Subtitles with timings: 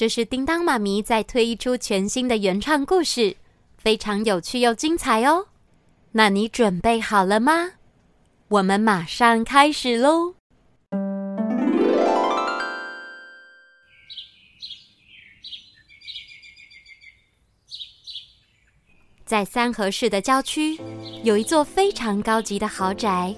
[0.00, 3.36] 这是叮当妈咪在推一出全新的原创故事，
[3.76, 5.48] 非常有趣又精彩哦。
[6.12, 7.72] 那你准备好了吗？
[8.48, 10.36] 我们马上开始喽！
[19.26, 20.80] 在三河市的郊区，
[21.22, 23.36] 有一座非常高级的豪宅，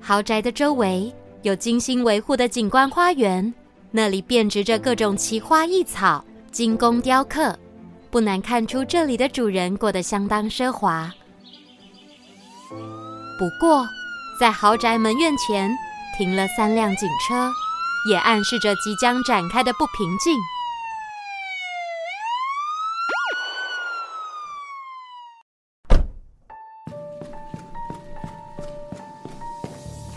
[0.00, 3.52] 豪宅的周围，有精心维护的景观花园，
[3.94, 7.54] 那里遍植着各种奇花异草、精工雕刻，
[8.10, 11.12] 不难看出这里的主人过得相当奢华。
[12.70, 13.86] 不过，
[14.40, 15.70] 在豪宅门院前
[16.16, 17.52] 停了三辆警车，
[18.08, 20.38] 也暗示着即将展开的不平静。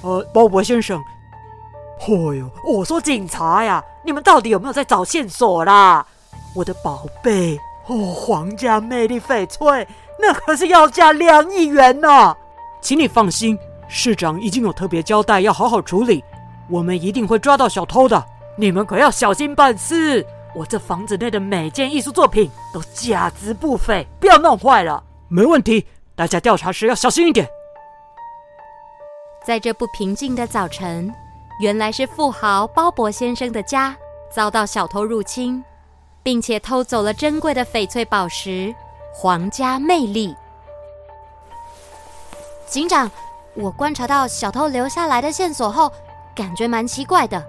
[0.02, 1.04] 呃，鲍勃先生。
[2.08, 6.06] 哦哟，我说警察呀，你们到底有没有在找线索啦？
[6.53, 9.88] 我的宝贝哦，皇家魅力翡翠，
[10.20, 12.36] 那可是要价两亿元呢。
[12.80, 16.23] 请你放心，市长已经有特别交代，要好好处理，
[16.70, 18.23] 我们一定会抓到小偷的。
[18.56, 20.26] 你们可要小心办事。
[20.53, 25.03] 我这房子内的每件艺术作品都价值不菲，不要弄坏了。
[25.28, 27.45] 没问题，大家调查时要小心一点。
[29.44, 31.14] 在这不平静的早晨。
[31.58, 33.95] 原来是富豪鲍勃先生的家
[34.30, 35.64] 遭到小偷入侵，
[36.22, 38.75] 并且偷走了珍贵的翡翠宝石——
[39.16, 40.36] 皇家魅力。
[42.67, 43.10] 警长，
[43.54, 45.89] 我观察到小偷留下来的线索后，
[46.36, 47.42] 感觉蛮奇怪的。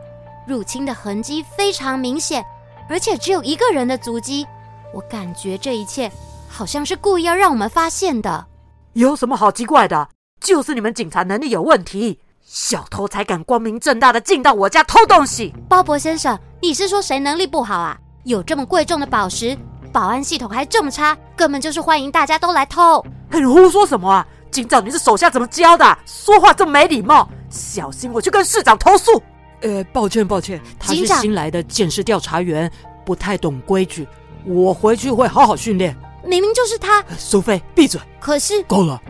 [0.47, 2.45] 入侵的痕迹非常明显，
[2.89, 4.47] 而且只有一个人的足迹。
[4.95, 6.09] 我感觉这一切
[6.49, 8.47] 好像是故意要让我们发现的。
[8.93, 10.09] 有什么好奇怪的？
[10.41, 12.21] 就是你们警察能力有问题。
[12.49, 15.53] 小偷才敢光明正大的进到我家偷东西。
[15.69, 17.99] 鲍勃先生，你是说谁能力不好啊？
[18.23, 19.59] 有这么贵重的宝石，
[19.93, 23.05] 保安系统还这么差，根本就是欢迎大家都来偷。
[23.33, 24.25] 你胡说什么啊？
[24.53, 25.99] 警长，你是手下怎么教的？
[26.07, 29.21] 说话这么没礼貌，小心我去跟市长投诉。
[29.63, 32.71] 呃，抱歉抱歉，他是新来的监视调查员，
[33.05, 34.07] 不太懂规矩，
[34.45, 35.97] 我回去会好好训练。
[36.23, 37.05] 明明就是他。
[37.19, 38.01] 苏菲，闭嘴。
[38.21, 38.63] 可是。
[38.63, 39.03] 够了。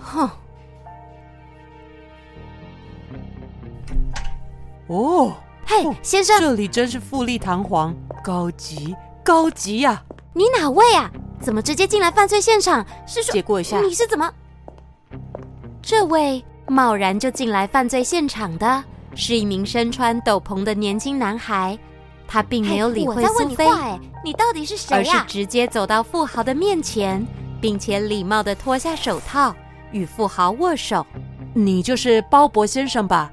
[0.00, 0.30] 哼。
[4.88, 5.32] 哦，
[5.66, 10.02] 嘿先生，这里真是富丽堂皇，高级高级呀！
[10.34, 11.10] 你哪位啊？
[11.40, 12.84] 怎么直接进来犯罪现场？
[13.06, 13.80] 是说，借过一下。
[13.80, 14.30] 你是怎么？
[15.80, 18.84] 这位贸然就进来犯罪现场的
[19.14, 21.78] 是一名身穿斗篷的年轻男孩，
[22.28, 23.66] 他并没有理会苏菲。
[23.66, 25.14] 哎，你到底是谁呀？
[25.14, 27.26] 而是直接走到富豪的面前，
[27.58, 29.54] 并且礼貌的脱下手套
[29.92, 31.06] 与富豪握手。
[31.54, 33.32] 你就是鲍勃先生吧？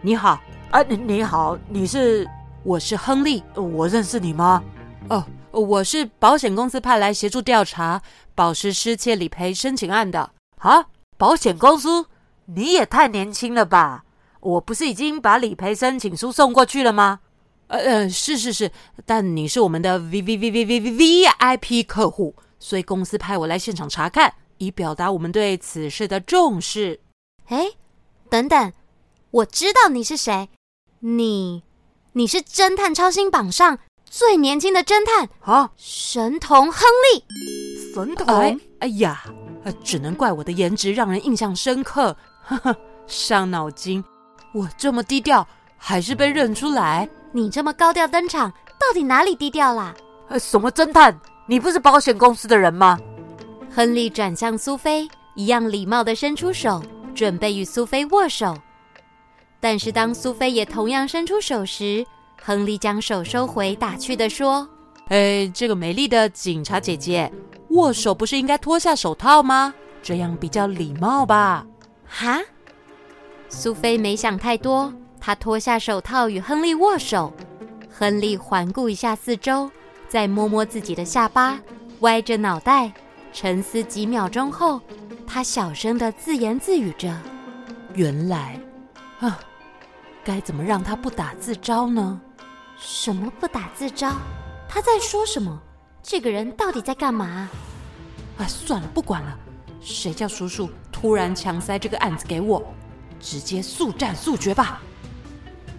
[0.00, 0.40] 你好。
[0.76, 2.28] 啊，你好，你是？
[2.62, 4.62] 我是亨利，我认识你吗？
[5.08, 8.02] 哦，我是保险公司派来协助调查
[8.34, 10.32] 宝石失窃理赔申请案的。
[10.58, 12.04] 啊，保险公司？
[12.44, 14.04] 你也太年轻了吧！
[14.40, 17.20] 我不是已经把理赔申请书送过去了吗？
[17.68, 18.70] 呃呃，是是是，
[19.06, 27.00] 但你是我们的 V V V V V V V I P 客户，所以公司派我来现场查看，以表达我们对此事的重视。
[27.46, 27.64] 哎，
[28.28, 28.72] 等等，
[29.30, 30.50] 我知道你是谁。
[31.08, 31.62] 你，
[32.14, 35.70] 你是侦探超星榜上最年轻的侦探啊！
[35.76, 36.82] 神童亨
[37.14, 37.22] 利，
[37.94, 38.26] 神童！
[38.36, 39.22] 哎，哎呀，
[39.84, 44.02] 只能怪我的颜值让人印象深刻，呵呵，伤脑筋。
[44.52, 45.46] 我这么低调，
[45.76, 47.08] 还是被认出来。
[47.30, 49.94] 你这么高调登场，到底哪里低调啦？
[50.28, 51.16] 呃什么侦探？
[51.46, 52.98] 你不是保险公司的人吗？
[53.72, 56.82] 亨利转向苏菲，一样礼貌的伸出手，
[57.14, 58.58] 准备与苏菲握手。
[59.60, 62.06] 但是当苏菲也同样伸出手时，
[62.40, 64.68] 亨利将手收回，打趣地说
[65.08, 67.32] ：“哎，这个美丽的警察姐姐，
[67.70, 69.74] 握手不是应该脱下手套吗？
[70.02, 71.66] 这样比较礼貌吧？”
[72.06, 72.40] 哈，
[73.48, 77.32] 苏菲没想太多，她脱下手套与亨利握手。
[77.90, 79.70] 亨利环顾一下四周，
[80.08, 81.58] 再摸摸自己的下巴，
[82.00, 82.92] 歪着脑袋，
[83.32, 84.80] 沉思几秒钟后，
[85.26, 87.18] 他小声的自言自语着
[87.94, 88.60] ：“原来，
[89.20, 89.40] 啊。”
[90.24, 92.20] 该怎么让他不打自招呢？
[92.76, 94.12] 什么不打自招？
[94.68, 95.62] 他在说什么？
[96.02, 97.48] 这个人到底在干嘛？
[98.38, 99.38] 哎，算了，不管了。
[99.80, 102.60] 谁叫叔叔突然强塞这个案子给我？
[103.20, 104.82] 直接速战速决吧！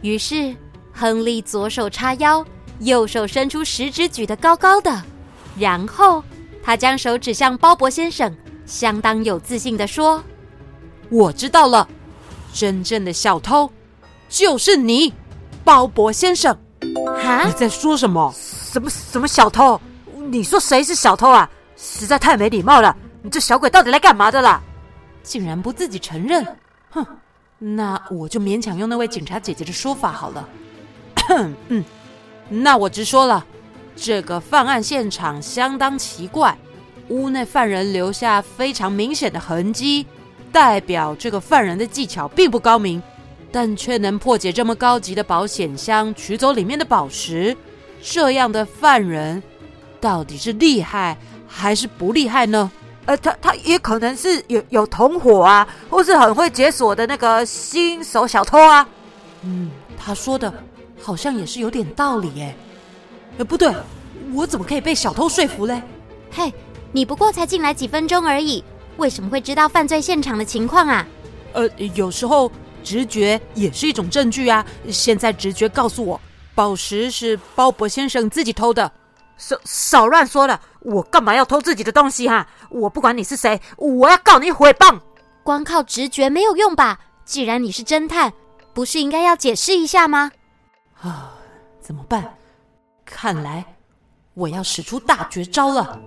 [0.02, 0.56] 于是，
[0.94, 2.46] 亨利左手叉腰，
[2.80, 5.04] 右手伸出食指举得高高的，
[5.58, 6.24] 然后
[6.64, 8.36] 他将手指向鲍勃先生，
[8.66, 10.24] 相当有自信地说
[11.12, 11.88] ：“我知道了，
[12.58, 13.72] 真正的小偷
[14.28, 15.14] 就是你，
[15.64, 16.58] 鲍勃先生。”
[17.24, 17.44] 哈？
[17.46, 18.34] 你在说什么？
[18.36, 19.80] 什么什么小偷？
[20.32, 21.48] 你说谁是小偷啊？
[21.76, 22.98] 实在太没礼貌了！
[23.22, 24.60] 你这小鬼到底来干嘛的啦？
[25.22, 26.44] 竟然不自己承认！
[26.90, 27.06] 哼，
[27.60, 30.50] 那我就勉强用那位警察姐姐的说法好了。
[31.70, 31.86] 嗯，
[32.50, 33.46] 那我直说了，
[33.96, 36.58] 这个犯案现场相当奇怪，
[37.10, 40.08] 屋内犯人留下非常明显的痕迹，
[40.58, 43.00] 代表这个犯人的技巧并不高明，
[43.52, 47.56] 但却能破解这么高级的保险箱，取走里面的宝石。
[48.02, 49.44] 这样的犯人
[50.02, 51.16] 到底是厉害
[51.48, 52.72] 还是不厉害呢？
[53.06, 58.90] 呃，他他也可能是有有同伙啊，或是很会解锁的那个新手小偷啊。
[59.44, 60.52] 嗯，他说的
[61.00, 62.56] 好像也是有点道理哎。
[63.38, 63.72] 呃，不对，
[64.34, 65.84] 我怎么可以被小偷说服嘞？
[66.32, 66.52] 嘿，
[66.92, 68.64] 你不过才进来几分钟而已，
[68.98, 71.08] 为什么会知道犯罪现场的情况啊？
[71.54, 72.52] 呃，有时候
[72.84, 74.66] 直觉也是一种证据啊。
[74.90, 76.20] 现在直觉告诉我。
[76.54, 78.92] 宝石是鲍勃先生自己偷的，
[79.38, 80.60] 少少乱说了！
[80.80, 82.48] 我干嘛要偷自己的东西哈？
[82.72, 85.00] 我不管你是谁，我要告你诽谤！
[85.44, 87.00] 光靠直觉没有用吧？
[87.24, 88.34] 既然你是侦探，
[88.74, 90.32] 不是应该要解释一下吗？
[91.00, 91.34] 啊，
[91.80, 92.34] 怎么办？
[93.06, 93.64] 看来
[94.34, 96.02] 我要使出大绝招了。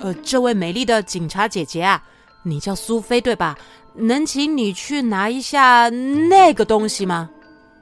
[0.00, 2.02] 呃，这位美丽的警察姐姐啊，
[2.44, 3.58] 你叫苏菲对吧？
[3.94, 7.28] 能请你去拿一下那个东西吗？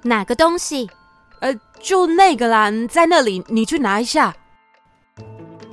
[0.03, 0.89] 哪个东西？
[1.41, 4.35] 呃，就那个啦，在那里，你去拿一下。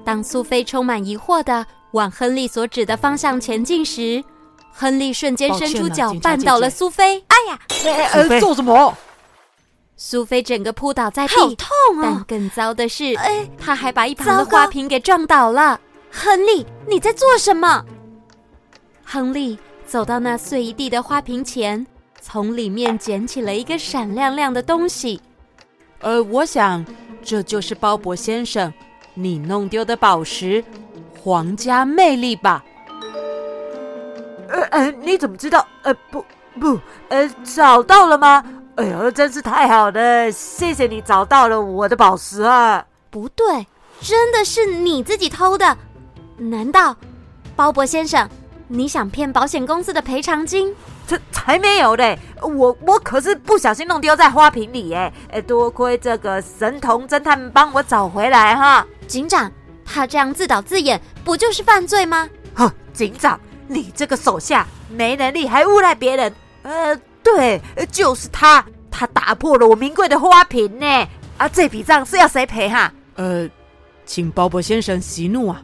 [0.04, 4.24] 当苏菲充满疑惑的往亨利所指的方向前进时，
[4.72, 7.24] 亨利瞬间伸出脚绊倒了苏菲。
[7.28, 7.60] 哎呀，
[8.14, 8.98] 呃，做什么？
[9.98, 12.04] 苏菲整个扑倒在地，好痛啊！
[12.04, 15.80] 但更糟的是，哎，他还把一旁的花瓶给撞倒了。
[16.10, 17.84] 亨利，你在做什么？
[19.12, 19.58] 亨利
[19.88, 21.84] 走到那碎一地的花瓶前，
[22.22, 25.20] 从里面捡起了一个闪亮亮的东西。
[26.02, 26.86] 呃，我想
[27.24, 28.72] 这就是鲍勃先生
[29.16, 30.64] 你弄丢的宝石——
[31.20, 32.64] 皇家魅力吧？
[34.48, 35.66] 呃呃，你怎么知道？
[35.82, 36.24] 呃，不
[36.60, 38.44] 不，呃，找到了吗？
[38.76, 40.32] 哎呦，真是太好了！
[40.32, 42.86] 谢谢你找到了我的宝石啊！
[43.10, 43.66] 不对，
[44.02, 45.76] 真的是你自己偷的？
[46.38, 46.96] 难道，
[47.56, 48.30] 鲍勃先生，
[48.72, 50.74] 你想骗保险公司的赔偿金？
[51.08, 52.18] 才才没有嘞！
[52.40, 58.86] 我我可是不小心弄丢在花瓶里哎哎，多亏这个神童侦探帮我找回来哈。
[59.08, 59.52] 警长，
[59.84, 62.30] 他这样自导自演，不就是犯罪吗？
[62.54, 66.32] 哼，警长，你这个手下没能力还诬赖别人。
[66.62, 67.60] 呃，对，
[67.92, 71.08] 就是他，他打破了我名贵的花瓶呢。
[71.38, 72.94] 啊，这笔账是要谁赔哈？
[73.16, 73.50] 呃，
[74.06, 75.60] 请鲍勃先生息怒啊，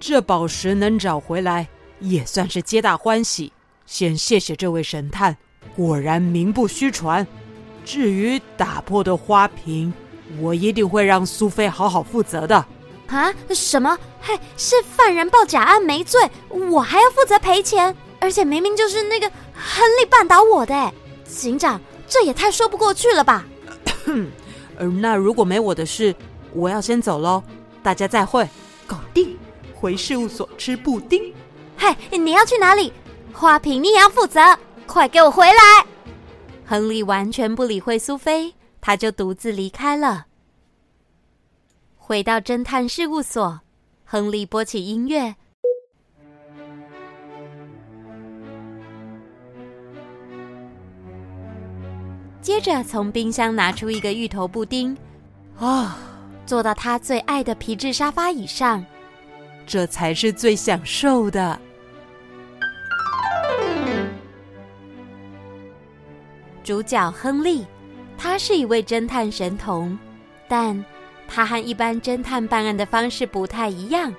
[0.00, 1.68] 这宝石能找回来，
[2.00, 3.52] 也算是皆大欢喜。
[3.86, 5.36] 先谢谢这位神探，
[5.74, 7.26] 果然名不虚传。
[7.84, 9.92] 至于打破的花瓶，
[10.40, 12.64] 我一定会让苏菲好好负责的。
[13.06, 13.32] 啊？
[13.50, 13.98] 什么？
[14.20, 16.20] 嘿，是犯人报假案没罪，
[16.50, 17.96] 我还要负责赔钱？
[18.20, 20.92] 而且明明就是那个亨利绊倒我的，哎，
[21.24, 23.46] 警长，这也太说不过去了吧？
[24.76, 26.14] 呃，那如果没我的事，
[26.52, 27.42] 我要先走喽。
[27.82, 28.46] 大家再会。
[28.86, 29.38] 搞定，
[29.74, 31.27] 回事务所吃布丁。
[31.78, 32.92] 嘿，你要去哪里？
[33.32, 34.40] 花瓶你也要负责，
[34.86, 35.86] 快给我回来！
[36.66, 40.26] 亨利完全不理会苏菲，他就独自离开了。
[41.96, 43.60] 回到侦探事务所，
[44.04, 45.36] 亨利播起音乐，
[52.42, 54.96] 接着从冰箱拿出一个芋头布丁，
[55.58, 55.96] 啊，
[56.44, 58.84] 坐到他最爱的皮质沙发椅上，
[59.66, 61.60] 这才是最享受的。
[66.68, 67.64] 主角亨利，
[68.18, 69.98] 他是一位侦探神童，
[70.46, 70.84] 但
[71.26, 74.14] 他和一般侦探办案的方式不太一样。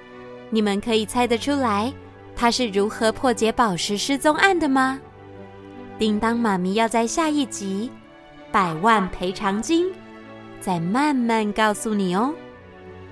[0.49, 1.93] 你们可以猜得出来，
[2.35, 4.99] 他是如何破解宝石失踪案的吗？
[5.99, 7.91] 叮当妈咪要在下一集
[8.51, 9.85] 《百万赔偿金》
[10.59, 12.33] 再慢慢告诉你哦，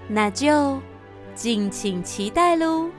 [0.07, 0.81] 那就
[1.35, 2.89] 敬请期待喽。